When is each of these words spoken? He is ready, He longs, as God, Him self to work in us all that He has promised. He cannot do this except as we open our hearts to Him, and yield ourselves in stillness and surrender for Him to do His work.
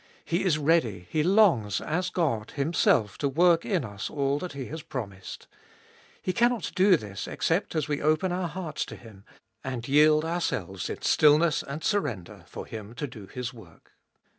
He 0.25 0.43
is 0.43 0.57
ready, 0.57 1.05
He 1.11 1.21
longs, 1.21 1.79
as 1.79 2.09
God, 2.09 2.49
Him 2.53 2.73
self 2.73 3.19
to 3.19 3.29
work 3.29 3.63
in 3.67 3.85
us 3.85 4.09
all 4.09 4.39
that 4.39 4.53
He 4.53 4.65
has 4.65 4.81
promised. 4.81 5.47
He 6.19 6.33
cannot 6.33 6.71
do 6.73 6.97
this 6.97 7.27
except 7.27 7.75
as 7.75 7.87
we 7.87 8.01
open 8.01 8.31
our 8.31 8.47
hearts 8.47 8.83
to 8.85 8.95
Him, 8.95 9.25
and 9.63 9.87
yield 9.87 10.25
ourselves 10.25 10.89
in 10.89 11.03
stillness 11.03 11.61
and 11.61 11.83
surrender 11.83 12.45
for 12.47 12.65
Him 12.65 12.95
to 12.95 13.05
do 13.05 13.27
His 13.27 13.53
work. 13.53 13.91